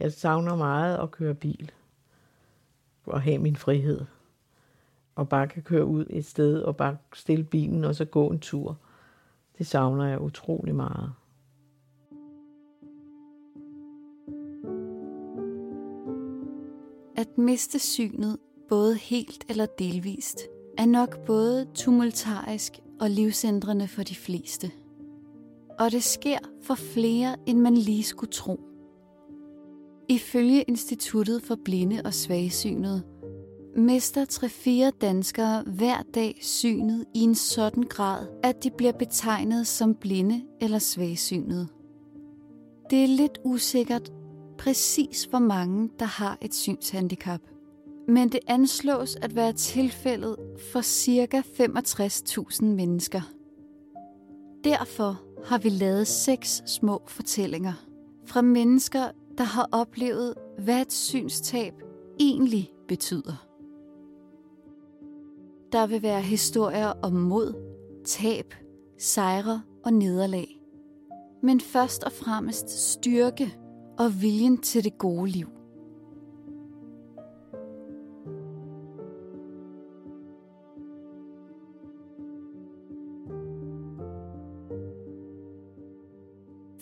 [0.00, 1.70] Jeg savner meget at køre bil
[3.06, 4.00] og have min frihed.
[5.14, 8.40] Og bare kan køre ud et sted og bare stille bilen og så gå en
[8.40, 8.78] tur.
[9.58, 11.12] Det savner jeg utrolig meget.
[17.16, 20.40] At miste synet, både helt eller delvist,
[20.78, 24.70] er nok både tumultarisk og livsændrende for de fleste.
[25.78, 28.67] Og det sker for flere, end man lige skulle tro.
[30.10, 33.02] Ifølge Instituttet for Blinde og Svagsynede
[33.76, 34.24] mister
[34.94, 40.42] 3-4 danskere hver dag synet i en sådan grad, at de bliver betegnet som blinde
[40.60, 41.68] eller svagsynede.
[42.90, 44.12] Det er lidt usikkert
[44.58, 47.40] præcis hvor mange, der har et synshandicap.
[48.08, 50.36] Men det anslås at være tilfældet
[50.72, 51.40] for ca.
[51.40, 53.20] 65.000 mennesker.
[54.64, 57.72] Derfor har vi lavet seks små fortællinger
[58.26, 59.08] fra mennesker,
[59.38, 61.74] der har oplevet, hvad et synstab
[62.20, 63.46] egentlig betyder.
[65.72, 67.54] Der vil være historier om mod,
[68.04, 68.54] tab,
[68.98, 70.60] sejre og nederlag.
[71.42, 73.54] Men først og fremmest styrke
[73.98, 75.57] og viljen til det gode liv.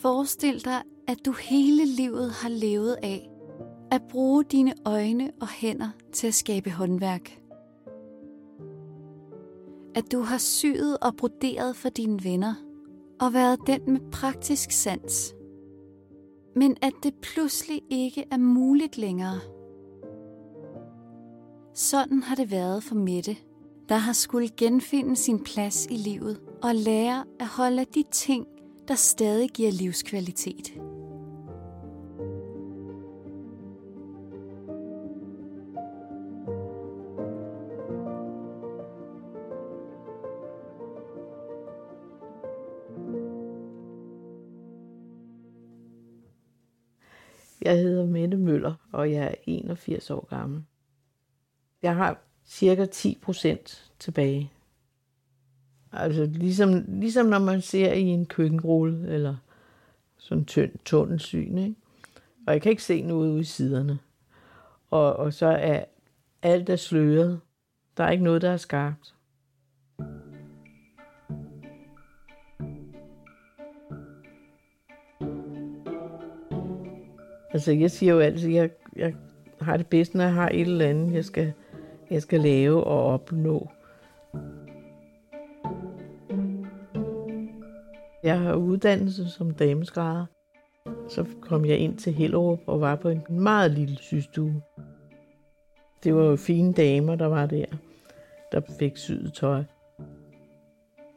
[0.07, 3.29] Forestil dig, at du hele livet har levet af
[3.91, 7.41] at bruge dine øjne og hænder til at skabe håndværk.
[9.95, 12.53] At du har syet og broderet for dine venner
[13.19, 15.35] og været den med praktisk sans.
[16.55, 19.39] Men at det pludselig ikke er muligt længere.
[21.73, 23.37] Sådan har det været for Mette,
[23.89, 28.47] der har skulle genfinde sin plads i livet og lære at holde de ting,
[28.87, 30.73] der stadig giver livskvalitet.
[47.61, 50.63] Jeg hedder Mette Møller, og jeg er 81 år gammel.
[51.81, 54.51] Jeg har cirka 10 procent tilbage.
[55.99, 59.35] Altså ligesom, ligesom når man ser i en køkkenrulle, eller
[60.17, 61.75] sådan tynd tunnelsyn, ikke?
[62.47, 63.99] Og jeg kan ikke se noget ude i siderne.
[64.91, 65.83] Og, og så er
[66.41, 67.39] alt er sløret.
[67.97, 69.13] Der er ikke noget, der er skarpt.
[77.53, 79.13] Altså, jeg siger jo altid, at jeg, jeg
[79.61, 81.53] har det bedst, når jeg har et eller andet, jeg skal,
[82.09, 83.69] jeg skal lave og opnå.
[88.27, 90.25] Jeg har uddannelse som dameskrædder.
[91.09, 94.61] Så kom jeg ind til Hellerup og var på en meget lille systue.
[96.03, 97.65] Det var jo fine damer, der var der,
[98.51, 99.63] der fik syet tøj.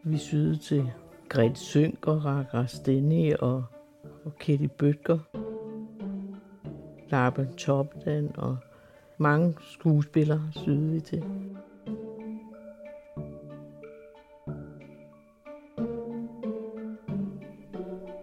[0.05, 0.91] Vi syede til
[1.29, 3.65] Gret Sønk og Ragra Stenny og,
[4.25, 5.19] og Kitty Bøtger.
[7.11, 8.57] Larben Topdan og
[9.19, 11.25] mange skuespillere syede vi til.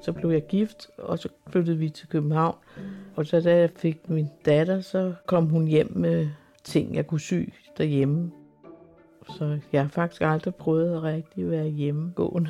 [0.08, 2.56] Så blev jeg gift, og så flyttede vi til København.
[3.16, 6.28] Og så da jeg fik min datter, så kom hun hjem med
[6.64, 7.34] ting, jeg kunne sy
[7.78, 8.32] derhjemme.
[9.38, 12.50] Så jeg har faktisk aldrig prøvet at rigtig være hjemmegående.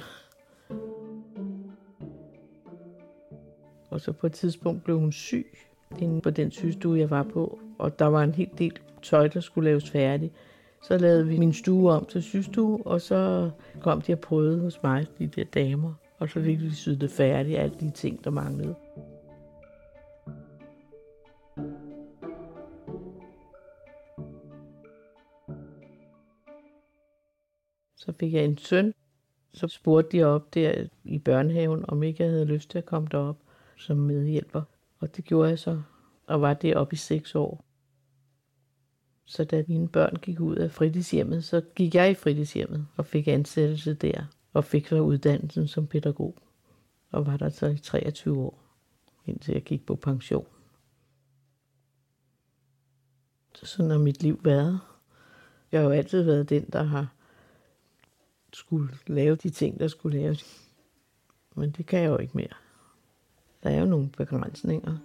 [3.89, 5.57] Og så på et tidspunkt blev hun syg
[5.99, 7.59] inde på den sygestue, jeg var på.
[7.79, 10.33] Og der var en hel del tøj, der skulle laves færdigt.
[10.83, 13.51] Så lavede vi min stue om til sygestue, og så
[13.81, 15.93] kom de og prøvede hos mig, de der damer.
[16.17, 18.75] Og så fik vi syet det færdigt, alle de ting, der manglede.
[27.95, 28.93] Så fik jeg en søn.
[29.53, 33.07] Så spurgte de op der i børnehaven, om ikke jeg havde lyst til at komme
[33.11, 33.37] derop
[33.77, 34.61] som medhjælper.
[34.99, 35.81] Og det gjorde jeg så,
[36.27, 37.63] og var deroppe i seks år.
[39.25, 43.27] Så da mine børn gik ud af fritidshjemmet, så gik jeg i fritidshjemmet og fik
[43.27, 44.23] ansættelse der,
[44.57, 46.35] og fik så uddannelsen som pædagog.
[47.11, 48.63] Og var der så i 23 år,
[49.25, 50.47] indtil jeg gik på pension.
[53.55, 54.79] Så sådan har mit liv været.
[55.71, 57.13] Jeg har jo altid været den, der har
[58.53, 60.69] skulle lave de ting, der skulle laves.
[61.55, 62.53] Men det kan jeg jo ikke mere.
[63.63, 64.97] Der er jo nogle begrænsninger.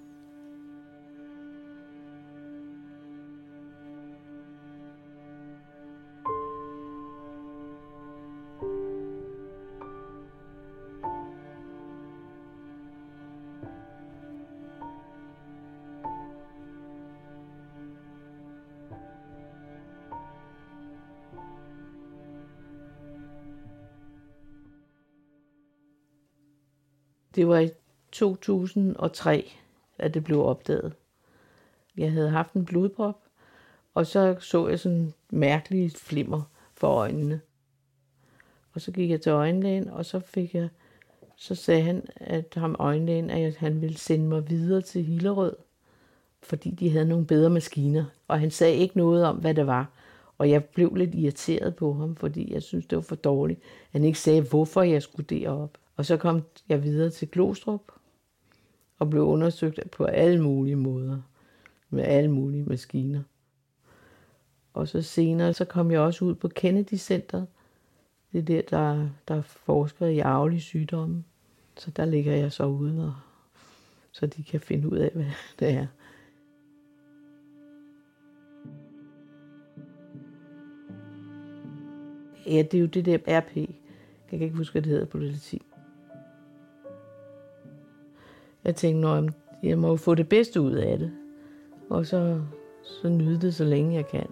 [27.34, 27.70] Det var i
[28.12, 29.52] 2003,
[29.98, 30.92] at det blev opdaget.
[31.96, 33.18] Jeg havde haft en blodprop,
[33.94, 36.42] og så så jeg sådan mærkelige flimmer
[36.74, 37.40] for øjnene.
[38.72, 40.68] Og så gik jeg til øjenlægen, og så fik jeg,
[41.36, 45.56] så sagde han, at ham øjenlægen, at han ville sende mig videre til Hillerød,
[46.42, 48.04] fordi de havde nogle bedre maskiner.
[48.28, 49.90] Og han sagde ikke noget om, hvad det var.
[50.38, 53.60] Og jeg blev lidt irriteret på ham, fordi jeg synes det var for dårligt.
[53.90, 55.78] Han ikke sagde, hvorfor jeg skulle derop.
[55.96, 57.92] Og så kom jeg videre til Glostrup,
[58.98, 61.22] og blev undersøgt på alle mulige måder,
[61.90, 63.22] med alle mulige maskiner.
[64.74, 67.46] Og så senere, så kom jeg også ud på Kennedy Center.
[68.32, 71.24] Det er der, der, der forsker i arvelige sygdomme.
[71.76, 73.14] Så der ligger jeg så ude, og,
[74.12, 75.86] så de kan finde ud af, hvad det er.
[82.46, 83.56] Ja, det er jo det der RP.
[83.56, 85.62] Jeg kan ikke huske, hvad det hedder på latin.
[88.64, 89.24] Jeg tænkte, at
[89.62, 91.12] jeg må få det bedste ud af det.
[91.90, 92.40] Og så,
[92.82, 94.26] så nyde det, så længe jeg kan.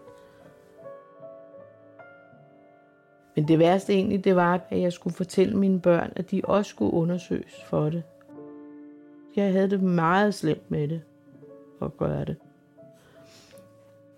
[3.37, 6.69] Men det værste egentlig, det var, at jeg skulle fortælle mine børn, at de også
[6.69, 8.03] skulle undersøges for det.
[9.37, 11.01] Jeg havde det meget slemt med det,
[11.83, 12.37] at gøre det.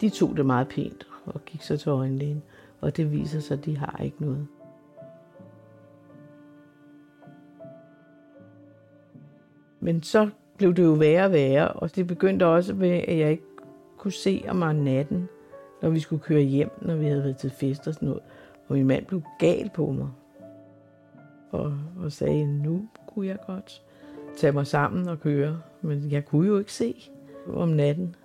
[0.01, 2.43] De tog det meget pænt og gik så til øjenlægen,
[2.81, 4.47] og det viser sig, at de har ikke noget.
[9.83, 13.31] Men så blev det jo værre og værre, og det begyndte også med, at jeg
[13.31, 13.47] ikke
[13.99, 15.29] kunne se om natten,
[15.83, 18.23] når vi skulle køre hjem, når vi havde været til fest og sådan noget.
[18.69, 20.09] Og min mand blev gal på mig.
[21.51, 23.83] Og, og sagde, nu kunne jeg godt
[24.37, 25.61] tage mig sammen og køre.
[25.81, 27.11] Men jeg kunne jo ikke se
[27.49, 28.17] om natten.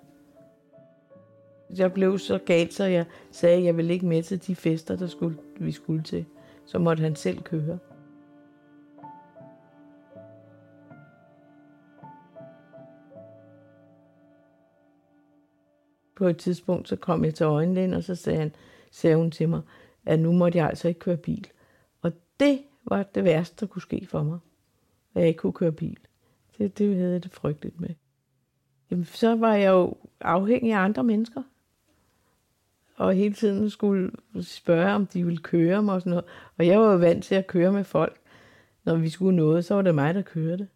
[1.76, 4.96] Jeg blev så galt, så jeg sagde, at jeg ville ikke med til de fester,
[4.96, 6.24] der skulle, vi skulle til.
[6.66, 7.78] Så måtte han selv køre.
[16.18, 18.54] På et tidspunkt, så kom jeg til øjenlægen, og så sagde, han,
[18.90, 19.60] sagde hun til mig,
[20.06, 21.46] at nu måtte jeg altså ikke køre bil.
[22.02, 24.38] Og det var det værste, der kunne ske for mig,
[25.14, 25.98] at jeg ikke kunne køre bil.
[26.58, 27.88] Det, det havde jeg det frygteligt med.
[28.90, 31.42] Jamen, så var jeg jo afhængig af andre mennesker.
[32.96, 34.10] Og hele tiden skulle
[34.40, 36.24] spørge, om de ville køre mig og sådan noget.
[36.58, 38.20] Og jeg var jo vant til at køre med folk.
[38.84, 40.68] Når vi skulle noget, så var det mig, der kørte.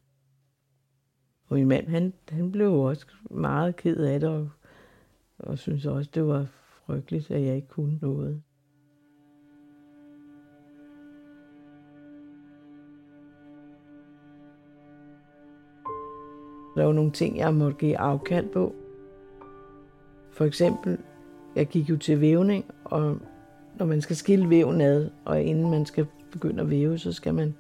[1.49, 4.51] Og min mand, han, han blev også meget ked af det, og,
[5.43, 6.47] og synes også, det var
[6.87, 8.43] frygteligt, at jeg ikke kunne noget.
[16.77, 18.75] Der var nogle ting, jeg måtte give afkald på.
[20.31, 20.99] For eksempel,
[21.57, 23.19] jeg gik jo til vævning, og
[23.79, 27.35] når man skal skille væven ad, og inden man skal begynde at væve, så skal
[27.35, 27.55] man,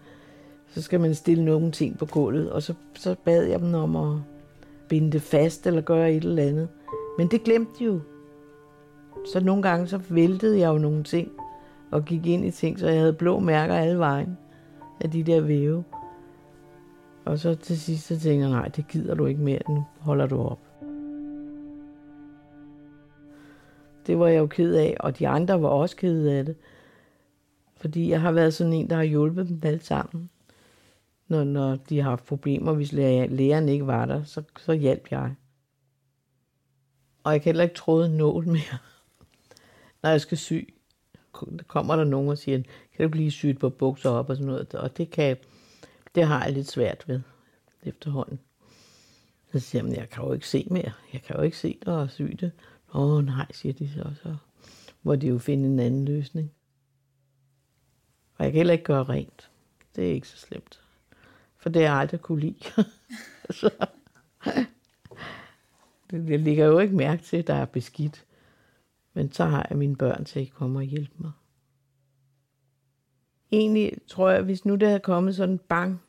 [0.69, 3.96] så skal man stille nogle ting på gulvet, og så, så bad jeg dem om
[3.96, 4.20] at
[4.88, 6.69] binde det fast eller gøre et eller andet.
[7.19, 8.00] Men det glemte de jo.
[9.32, 11.32] Så nogle gange så væltede jeg jo nogle ting,
[11.91, 14.38] og gik ind i ting, så jeg havde blå mærker alle vejen
[15.00, 15.85] af de der væve.
[17.25, 20.26] Og så til sidst så tænker jeg, nej, det gider du ikke mere, nu holder
[20.26, 20.59] du op.
[24.06, 26.56] Det var jeg jo ked af, og de andre var også ked af det.
[27.77, 30.31] Fordi jeg har været sådan en, der har hjulpet dem alle sammen.
[31.29, 35.34] Når, når de har haft problemer, hvis læreren ikke var der, så, så hjalp jeg.
[37.24, 38.79] Og jeg kan heller ikke tråde en nål mere,
[40.02, 40.52] når jeg skal sy.
[41.67, 42.62] Kommer der nogen og siger,
[42.96, 44.74] kan du lige sy et på bukser op og sådan noget.
[44.74, 45.36] Og det kan,
[46.14, 47.20] det har jeg lidt svært ved
[47.82, 48.41] efterhånden.
[49.52, 50.93] Så siger jeg, jeg kan jo ikke se mere.
[51.12, 52.52] Jeg kan jo ikke se dig og sy det.
[52.94, 54.10] Åh nej, siger de så.
[54.22, 54.36] Så
[55.02, 56.52] må de jo finde en anden løsning.
[58.38, 59.50] Og jeg kan heller ikke gøre rent.
[59.96, 60.81] Det er ikke så slemt.
[61.56, 62.64] For det er aldrig kunne lide.
[63.60, 63.70] så,
[66.12, 68.24] det ligger jo ikke mærke til, at der er beskidt.
[69.14, 71.32] Men så har jeg mine børn til at komme og hjælpe mig
[73.52, 76.02] egentlig tror jeg, hvis nu der havde kommet sådan bang,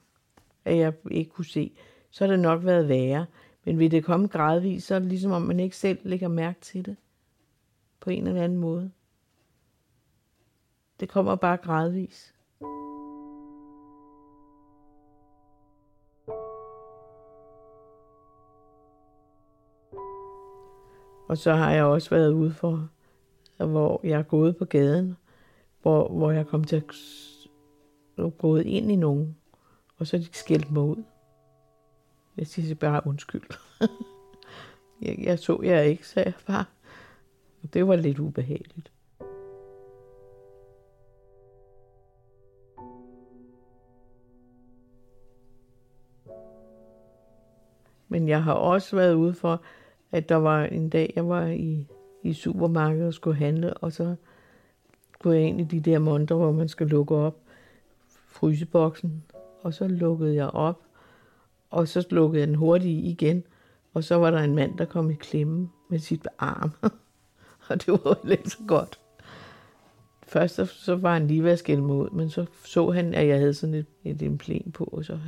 [0.65, 1.72] at jeg ikke kunne se,
[2.12, 3.25] så har det nok været værre.
[3.65, 6.62] Men vil det komme gradvist, så er det ligesom om, man ikke selv lægger mærke
[6.62, 6.95] til det.
[8.00, 8.91] På en eller anden måde.
[11.00, 12.33] Det kommer bare gradvist.
[21.34, 22.90] Og så har jeg også været ude for,
[23.58, 25.16] hvor jeg er gået på gaden,
[25.82, 26.84] hvor, hvor jeg kom til
[28.18, 29.38] at gået ind i nogen,
[29.98, 31.04] og så er de skældt mig ud.
[32.38, 33.42] Jeg siger bare undskyld.
[35.02, 36.66] jeg, jeg så jeg ikke, sagde jeg bare.
[37.63, 38.92] Og det var lidt ubehageligt.
[48.08, 49.62] Men jeg har også været ude for,
[50.13, 51.88] at der var en dag, jeg var i,
[52.24, 54.15] i supermarkedet og skulle handle, og så
[55.13, 57.38] skulle jeg ind i de der monter, hvor man skal lukke op
[58.27, 59.24] fryseboksen.
[59.62, 60.82] Og så lukkede jeg op,
[61.70, 63.43] og så lukkede jeg den hurtigt igen.
[63.93, 66.72] Og så var der en mand, der kom i klemme med sit arm.
[67.70, 69.00] og det var lidt så godt.
[70.24, 73.13] Først så, så var han lige ved at skælde mig ud, men så så han,
[73.13, 75.20] at jeg havde sådan et, et emblem på, og så,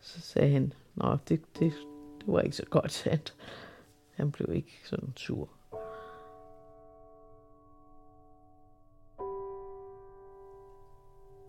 [0.00, 1.72] så sagde han, Nå, det, det,
[2.18, 3.34] det var ikke så godt sandt.
[4.16, 5.48] Han blev ikke sådan sur.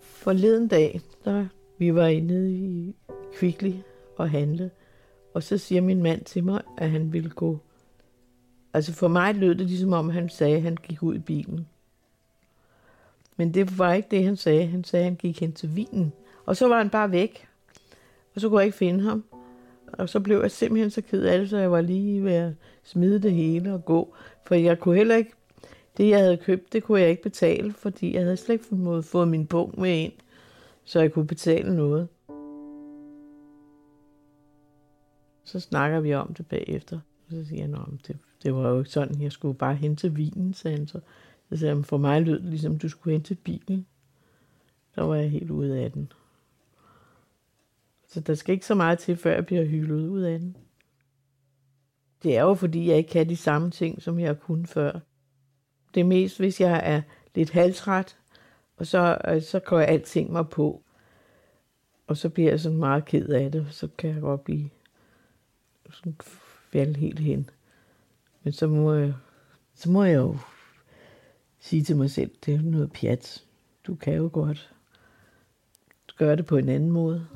[0.02, 1.48] Forleden dag, der
[1.78, 2.96] vi var inde i
[3.34, 3.74] Kvickly
[4.18, 4.72] og handle,
[5.34, 7.60] og så siger min mand til mig, at han ville gå.
[8.74, 11.68] Altså for mig lød det ligesom om, han sagde, at han gik ud i bilen.
[13.38, 14.68] Men det var ikke det, han sagde.
[14.68, 16.14] Han sagde, at han gik hen til vinen.
[16.46, 17.48] Og så var han bare væk.
[18.36, 19.24] Og så kunne jeg ikke finde ham.
[19.94, 22.54] Og så blev jeg simpelthen så ked af det, så jeg var lige ved at
[22.84, 24.16] smide det hele og gå.
[24.46, 25.32] For jeg kunne heller ikke,
[25.98, 29.28] det jeg havde købt, det kunne jeg ikke betale, fordi jeg havde slet ikke fået
[29.28, 30.14] min bog med ind,
[30.84, 32.08] så jeg kunne betale noget.
[35.44, 37.00] Så snakker vi om det bagefter.
[37.28, 40.14] Og så siger han, at det, det var jo ikke sådan, jeg skulle bare hente
[40.14, 41.00] vinen, sagde han så.
[41.50, 43.86] Så sagde han, for mig lød det ligesom, du skulle hente bilen.
[44.96, 46.12] Så var jeg helt ude af den.
[48.08, 50.58] Så der skal ikke så meget til, før jeg bliver hyldet ud af den.
[52.24, 55.00] Det er jo, fordi jeg ikke kan de samme ting, som jeg kunne før.
[55.94, 57.02] Det er mest, hvis jeg er
[57.36, 58.18] lidt halsret,
[58.78, 60.84] og så, øh, så går jeg alting mig på.
[62.08, 64.70] Og så bliver jeg sådan meget ked af det, så kan jeg godt blive
[65.90, 66.16] sådan
[66.72, 67.50] falde helt hen.
[68.44, 69.14] Men så må jeg,
[69.76, 70.38] så må jeg jo
[71.60, 73.44] sige til mig selv, det er noget pjat.
[73.88, 74.74] Du kan jo godt
[76.18, 77.28] gøre det på en anden måde.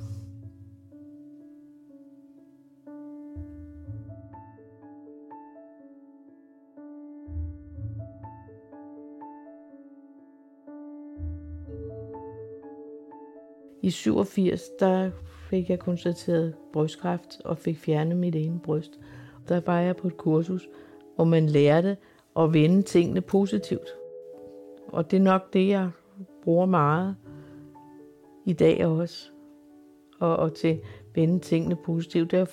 [13.82, 15.12] I 87, der
[15.50, 19.00] fik jeg konstateret brystkræft og fik fjernet mit ene bryst.
[19.48, 20.70] Der var jeg på et kursus,
[21.16, 21.98] hvor man lærte
[22.40, 23.88] at vende tingene positivt.
[24.88, 25.90] Og det er nok det, jeg
[26.44, 27.16] bruger meget
[28.46, 29.30] i dag også.
[30.20, 30.80] Og, og til at
[31.16, 32.34] vende tingene positivt.
[32.34, 32.46] Er,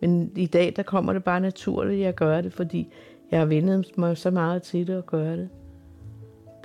[0.00, 2.92] men i dag, der kommer det bare naturligt, at jeg gør det, fordi
[3.30, 5.48] jeg har vendet mig så meget til det at gøre det.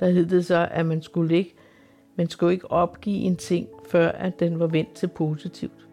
[0.00, 1.54] Der hed det så, at man skulle ikke
[2.18, 5.88] man skulle ikke opgive en ting, før at den var vendt til positivt.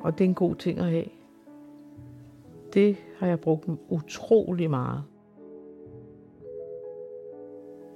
[0.00, 1.08] Og det er en god ting at have.
[2.74, 5.02] Det har jeg brugt utrolig meget.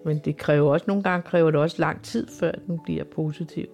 [0.05, 3.67] Men det kræver også, nogle gange kræver det også lang tid, før den bliver positiv.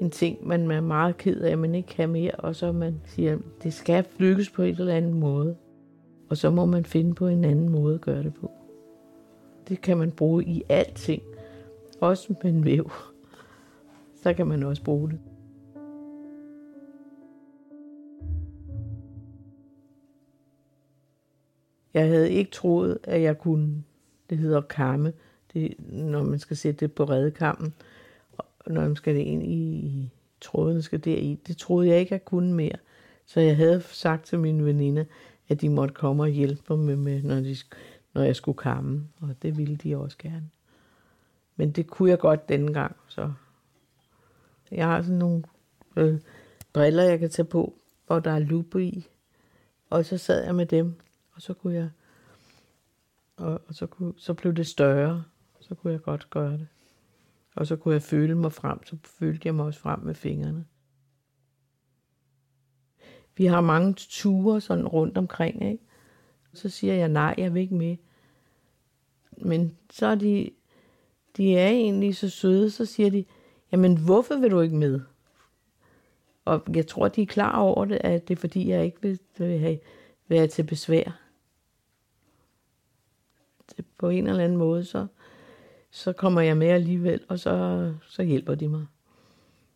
[0.00, 3.00] En ting, man er meget ked af, at man ikke kan mere, og så man
[3.06, 5.56] siger, det skal lykkes på en eller anden måde.
[6.34, 8.50] Og så må man finde på en anden måde at gøre det på.
[9.68, 11.22] Det kan man bruge i alting.
[12.00, 12.90] Også med en væv.
[14.22, 15.18] Så kan man også bruge det.
[21.94, 23.84] Jeg havde ikke troet, at jeg kunne,
[24.30, 25.12] det hedder kamme,
[25.52, 27.74] det, når man skal sætte det på redekammen,
[28.58, 30.10] Og når man skal det ind i
[30.40, 31.40] tråden, skal deri.
[31.46, 32.76] Det troede jeg ikke, jeg kunne mere.
[33.26, 35.06] Så jeg havde sagt til min veninde,
[35.48, 37.56] at de måtte komme og hjælpe mig med, med når, de,
[38.14, 39.08] når jeg skulle kamme.
[39.20, 40.50] Og det ville de også gerne.
[41.56, 42.96] Men det kunne jeg godt denne gang.
[43.08, 43.32] Så
[44.70, 45.42] jeg har sådan nogle
[45.96, 46.20] øh,
[46.72, 47.74] briller, jeg kan tage på,
[48.06, 49.08] hvor der er lupe i.
[49.90, 50.94] Og så sad jeg med dem,
[51.32, 51.90] og så kunne jeg,
[53.36, 55.24] og, og så, kunne, så blev det større.
[55.60, 56.68] Så kunne jeg godt gøre det.
[57.54, 60.64] Og så kunne jeg føle mig frem, så følte jeg mig også frem med fingrene.
[63.36, 65.84] Vi har mange ture sådan rundt omkring, ikke?
[66.52, 67.96] Så siger jeg, nej, jeg vil ikke med.
[69.36, 70.50] Men så er de,
[71.36, 73.24] de er egentlig så søde, så siger de,
[73.72, 75.00] jamen hvorfor vil du ikke med?
[76.44, 79.18] Og jeg tror, de er klar over det, at det er fordi, jeg ikke vil,
[79.38, 79.78] vil have,
[80.28, 81.20] være til besvær.
[83.98, 85.06] På en eller anden måde, så,
[85.90, 88.86] så kommer jeg med alligevel, og så, så hjælper de mig.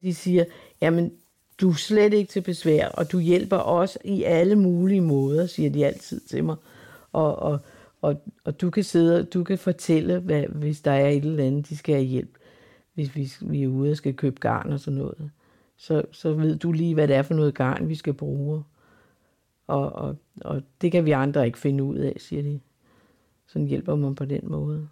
[0.03, 0.45] De siger,
[0.81, 1.13] jamen
[1.61, 5.71] du er slet ikke til besvær, og du hjælper os i alle mulige måder, siger
[5.71, 6.57] de altid til mig.
[7.13, 7.59] Og, og,
[8.03, 11.69] og, og du kan sidde du kan fortælle, hvad, hvis der er et eller andet,
[11.69, 12.39] de skal have hjælp,
[12.95, 15.31] hvis vi, vi er ude og skal købe garn og sådan noget.
[15.77, 18.63] Så, så ved du lige, hvad det er for noget garn, vi skal bruge.
[19.67, 22.61] Og, og, og det kan vi andre ikke finde ud af, siger de.
[23.47, 24.89] Sådan hjælper man på den måde.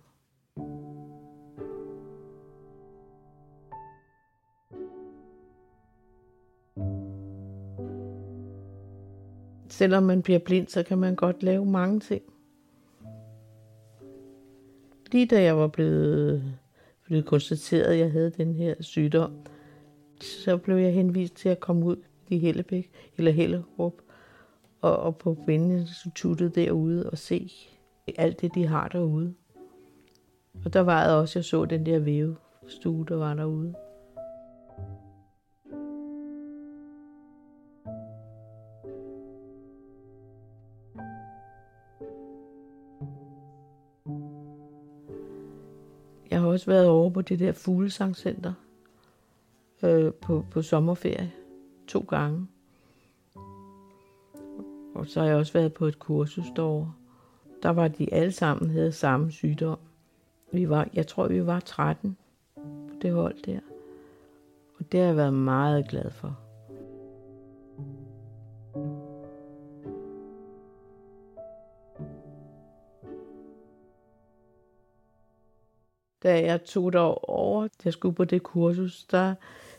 [9.68, 12.23] Selvom man bliver blind, så kan man godt lave mange ting.
[15.12, 16.44] Lige da jeg var blevet,
[17.04, 19.32] blevet konstateret, at jeg havde den her sygdom,
[20.20, 21.96] så blev jeg henvist til at komme ud
[22.28, 23.94] i Hellebæk, eller Hellerup,
[24.80, 27.52] og, og på Bindinstituttet derude og se
[28.16, 29.35] alt det, de har derude.
[30.64, 33.75] Og der var jeg også, jeg så den der vævestue, der var derude.
[46.66, 48.52] Også været over på det der fuglesangcenter
[49.82, 51.32] øh, på, på sommerferie
[51.88, 52.46] to gange.
[54.94, 56.92] Og så har jeg også været på et kursus derovre.
[57.62, 59.78] Der var de alle sammen havde samme sygdom.
[60.52, 62.16] Vi var, jeg tror, vi var 13
[62.88, 63.61] på det hold der.
[64.78, 66.38] Og det har jeg været meget glad for.
[76.26, 76.92] Da jeg tog
[77.28, 79.35] over, jeg skulle på det kursus, der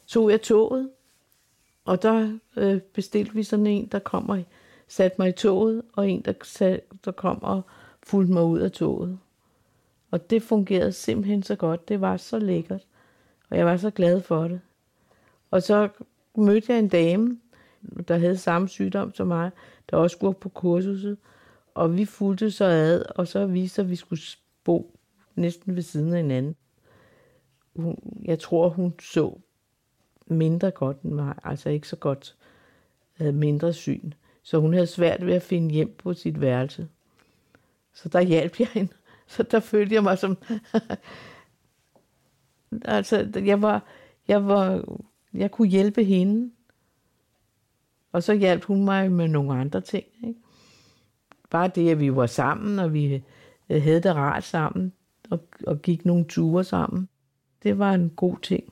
[0.05, 0.89] tog jeg toget.
[1.85, 4.43] Og der øh, bestilte vi sådan en, der kommer,
[4.87, 7.61] satte mig i toget, og en, der, sat, der kom og
[8.03, 9.19] fulgte mig ud af toget.
[10.11, 11.89] Og det fungerede simpelthen så godt.
[11.89, 12.85] Det var så lækkert.
[13.49, 14.61] Og jeg var så glad for det.
[15.51, 15.89] Og så
[16.35, 17.39] mødte jeg en dame,
[18.07, 19.51] der havde samme sygdom som mig,
[19.89, 21.17] der også skulle på kursuset.
[21.75, 24.21] Og vi fulgte så ad, og så viste at vi skulle
[24.63, 24.96] bo
[25.37, 26.55] næsten ved siden af hinanden.
[27.75, 29.39] Hun, jeg tror, hun så
[30.27, 32.35] mindre godt end mig, altså ikke så godt,
[33.13, 34.11] havde mindre syn.
[34.43, 36.87] Så hun havde svært ved at finde hjem på sit værelse.
[37.93, 38.93] Så der hjalp jeg hende.
[39.27, 40.37] Så der følte jeg mig som...
[42.85, 43.83] altså, jeg var,
[44.27, 44.83] jeg var,
[45.33, 46.51] jeg kunne hjælpe hende.
[48.11, 50.05] Og så hjalp hun mig med nogle andre ting.
[50.27, 50.39] Ikke?
[51.49, 53.23] Bare det, at vi var sammen, og vi
[53.69, 54.93] havde det rart sammen,
[55.29, 57.09] og, og gik nogle ture sammen.
[57.63, 58.63] Det var en god ting.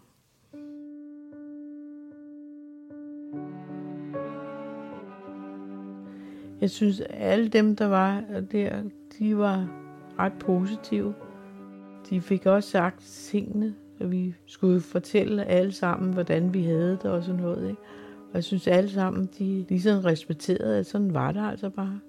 [6.62, 8.84] Jeg synes, at alle dem, der var der,
[9.20, 9.68] de var
[10.20, 11.14] ret positive.
[12.10, 17.06] De fik også sagt tingene, og vi skulle fortælle alle sammen, hvordan vi havde det
[17.06, 17.70] og sådan noget.
[17.70, 17.82] Ikke?
[18.30, 22.00] Og jeg synes alle sammen, de ligesom respekterede, at sådan var det altså bare.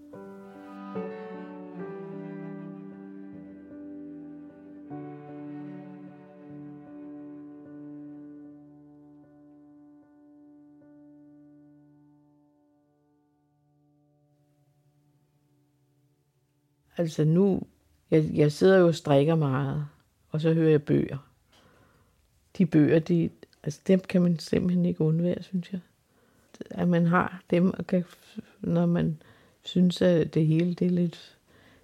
[16.97, 17.63] Altså nu,
[18.11, 19.87] jeg, jeg sidder jo og strikker meget,
[20.31, 21.19] og så hører jeg bøger.
[22.59, 23.31] De bøger, de,
[23.63, 25.81] altså dem kan man simpelthen ikke undvære, synes jeg.
[26.71, 28.05] At man har dem, og kan,
[28.61, 29.23] når man
[29.63, 31.37] synes, at det hele det er lidt,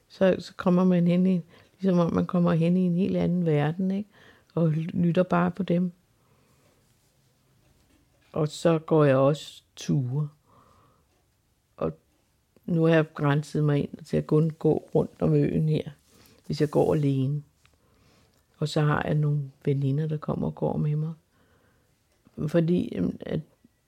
[0.09, 1.41] så, så kommer man hen i,
[1.81, 4.09] ligesom om man kommer hen i en helt anden verden, ikke?
[4.55, 5.93] og lytter bare på dem.
[8.33, 10.29] Og så går jeg også ture
[12.73, 15.91] nu har jeg grænset mig ind til at kun gå rundt om øen her,
[16.47, 17.43] hvis jeg går alene.
[18.59, 21.13] Og så har jeg nogle veninder, der kommer og går med mig.
[22.49, 23.41] Fordi at,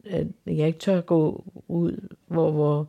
[0.04, 2.88] at jeg ikke tør gå ud, hvor, hvor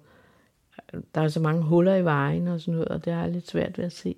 [1.15, 3.77] der er så mange huller i vejen og sådan noget, og det er lidt svært
[3.77, 4.15] ved at se.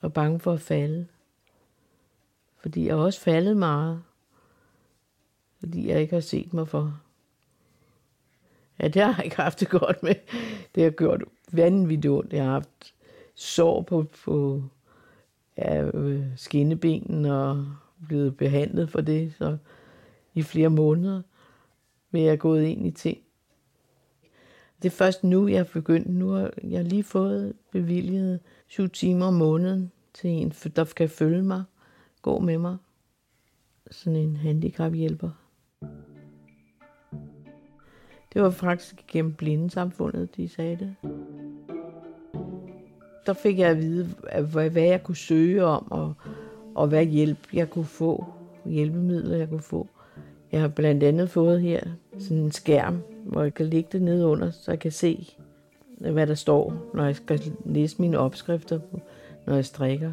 [0.00, 1.06] Og bange for at falde.
[2.60, 4.02] Fordi jeg har også faldet meget.
[5.60, 7.00] Fordi jeg ikke har set mig for
[8.80, 10.14] at det har jeg ikke haft det godt med.
[10.74, 12.32] Det har gjort vanvittigt ondt.
[12.32, 12.94] Jeg har haft
[13.34, 14.62] sår på, på
[15.58, 17.66] ja, øh, skinnebenen og
[18.06, 19.56] blevet behandlet for det så
[20.34, 21.22] i flere måneder.
[22.10, 23.18] Men jeg er gået ind i ting.
[24.82, 26.08] Det er først nu, jeg er begyndt.
[26.08, 31.42] Nu har jeg lige fået bevilget syv timer om måneden til en, der kan følge
[31.42, 31.64] mig,
[32.22, 32.76] gå med mig.
[33.90, 35.30] Sådan en handicaphjælper.
[38.34, 40.94] Det var faktisk gennem blindesamfundet, de sagde det.
[43.26, 44.04] Der fik jeg at vide,
[44.42, 46.14] hvad jeg kunne søge om, og,
[46.74, 48.24] og hvad hjælp jeg kunne få,
[48.64, 49.88] hjælpemidler jeg kunne få.
[50.52, 51.80] Jeg har blandt andet fået her
[52.18, 55.28] sådan en skærm, hvor jeg kan lægge det ned under, så jeg kan se,
[55.98, 58.80] hvad der står, når jeg skal læse mine opskrifter,
[59.46, 60.12] når jeg strikker.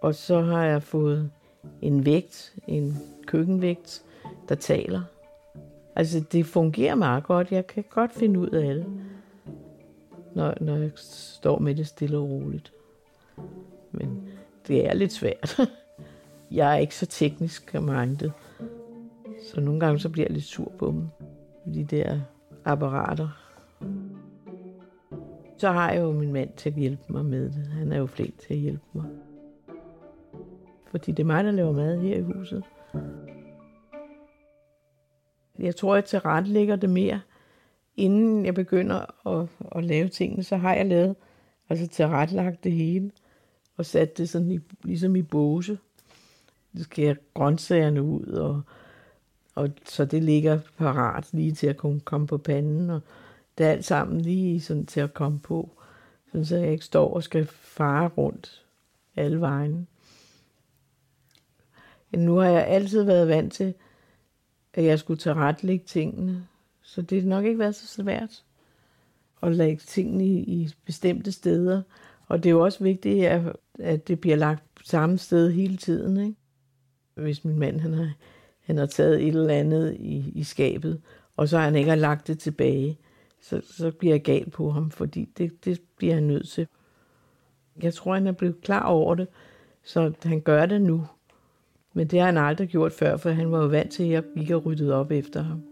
[0.00, 1.30] Og så har jeg fået
[1.82, 2.96] en vægt, en
[3.26, 4.02] køkkenvægt,
[4.48, 5.02] der taler.
[5.96, 7.52] Altså, det fungerer meget godt.
[7.52, 8.86] Jeg kan godt finde ud af det,
[10.34, 12.72] når, når jeg står med det stille og roligt.
[13.90, 14.28] Men
[14.68, 15.60] det er lidt svært.
[16.50, 18.30] Jeg er ikke så teknisk minded.
[19.52, 21.08] Så nogle gange så bliver jeg lidt sur på dem.
[21.74, 22.20] De der
[22.64, 23.28] apparater.
[25.58, 27.66] Så har jeg jo min mand til at hjælpe mig med det.
[27.66, 29.04] Han er jo flink til at hjælpe mig.
[30.92, 32.64] Fordi det er mig, der laver mad her i huset.
[35.58, 37.20] Jeg tror, jeg tilrettelægger det mere.
[37.96, 41.16] Inden jeg begynder at, at lave tingene, så har jeg lavet,
[41.68, 43.10] altså tilrettelagt det hele.
[43.76, 45.78] Og sat det sådan i, ligesom i båse.
[46.72, 48.62] Det skal jeg grøntsagerne ud, og,
[49.54, 52.90] og så det ligger parat lige til at kunne komme på panden.
[52.90, 53.00] Og
[53.58, 55.70] det er alt sammen lige sådan til at komme på.
[56.26, 58.64] Sådan så jeg ikke står og skal fare rundt
[59.16, 59.88] alle vejen.
[62.16, 63.74] Nu har jeg altid været vant til,
[64.74, 66.46] at jeg skulle tilrettelægge tingene.
[66.82, 68.44] Så det har nok ikke været så svært
[69.42, 71.82] at lægge tingene i, i bestemte steder.
[72.26, 76.16] Og det er jo også vigtigt, at, at det bliver lagt samme sted hele tiden.
[76.16, 76.36] Ikke?
[77.14, 78.12] Hvis min mand han har,
[78.60, 81.02] han har taget et eller andet i, i skabet,
[81.36, 82.98] og så har han ikke har lagt det tilbage,
[83.40, 86.66] så, så bliver jeg gal på ham, fordi det, det bliver han nødt til.
[87.82, 89.28] Jeg tror, han er blevet klar over det,
[89.84, 91.06] så han gør det nu.
[91.94, 94.22] Men det har han aldrig gjort før, for han var jo vant til, at jeg
[94.36, 95.62] gik og ryddede op efter ham.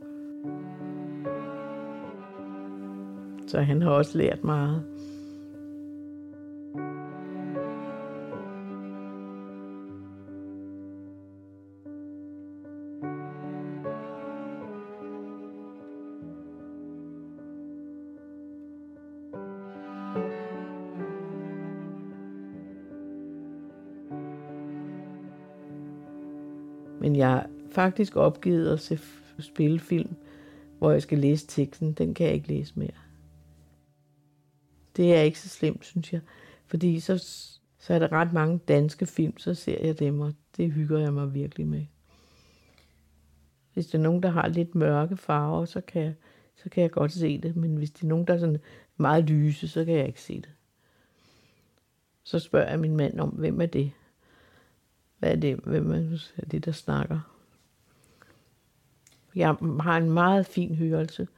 [3.46, 4.89] Så han har også lært meget.
[27.10, 28.98] Men jeg har faktisk opgivet at se
[29.38, 30.14] spillefilm,
[30.78, 31.92] hvor jeg skal læse teksten.
[31.92, 32.98] Den kan jeg ikke læse mere.
[34.96, 36.20] Det er ikke så slemt, synes jeg.
[36.66, 37.18] Fordi så,
[37.78, 41.12] så er der ret mange danske film, så ser jeg dem, og det hygger jeg
[41.12, 41.86] mig virkelig med.
[43.74, 46.14] Hvis der er nogen, der har lidt mørke farver, så kan jeg,
[46.56, 47.56] så kan jeg godt se det.
[47.56, 48.60] Men hvis det er nogen, der er sådan
[48.96, 50.50] meget lyse, så kan jeg ikke se det.
[52.22, 53.92] Så spørger jeg min mand om, hvem er det?
[55.20, 57.20] Hvad er det, hvem er det, der snakker?
[59.34, 61.28] Jeg har en meget fin hørelse.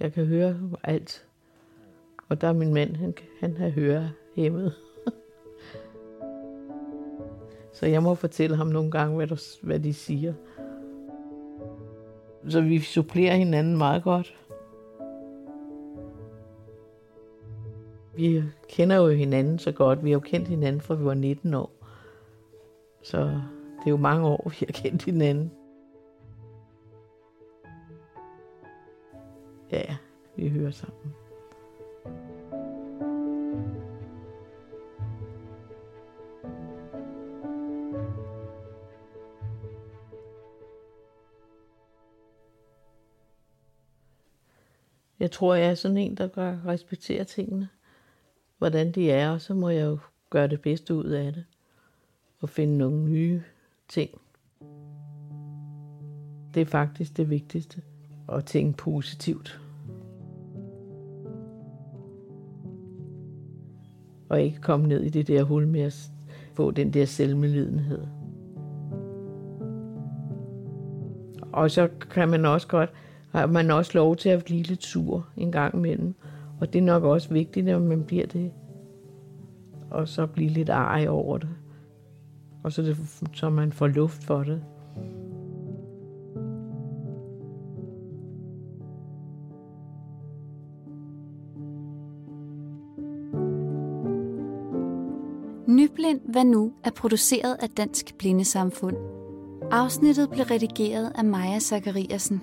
[0.00, 1.26] Jeg kan høre alt.
[2.28, 4.10] Og der er min mand, han, han har høre.
[7.72, 10.34] Så jeg må fortælle ham nogle gange, hvad, der, hvad de siger.
[12.48, 14.36] Så vi supplerer hinanden meget godt.
[18.16, 20.04] Vi kender jo hinanden så godt.
[20.04, 21.77] Vi har jo kendt hinanden fra vi var 19 år.
[23.02, 23.18] Så
[23.78, 25.52] det er jo mange år, vi har kendt hinanden.
[29.72, 29.96] Ja,
[30.36, 31.14] vi hører sammen.
[45.20, 47.68] Jeg tror, jeg er sådan en, der gør respekterer tingene,
[48.58, 49.98] hvordan de er, og så må jeg jo
[50.30, 51.44] gøre det bedste ud af det
[52.40, 53.42] og finde nogle nye
[53.88, 54.10] ting.
[56.54, 57.82] Det er faktisk det vigtigste.
[58.32, 59.60] At tænke positivt.
[64.28, 66.10] Og ikke komme ned i det der hul med at
[66.54, 68.06] få den der selvmedlidenhed.
[71.52, 72.90] Og så kan man også godt,
[73.30, 76.14] har man også lov til at blive lidt sur en gang imellem.
[76.60, 78.52] Og det er nok også vigtigt, når man bliver det.
[79.90, 81.48] Og så blive lidt arg over det
[82.68, 82.96] og så, det,
[83.34, 84.62] så man får luft for det.
[95.66, 98.96] Nyblind Hvad Nu er produceret af Dansk Blindesamfund.
[99.70, 102.42] Afsnittet blev redigeret af Maja Zachariasen.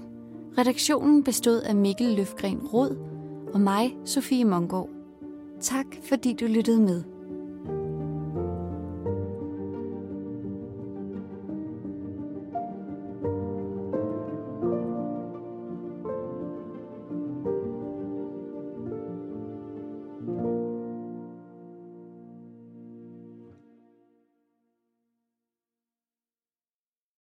[0.58, 2.98] Redaktionen bestod af Mikkel Løfgren Rod
[3.54, 4.90] og mig, Sofie Mongård.
[5.62, 7.15] Tak fordi du lyttede med.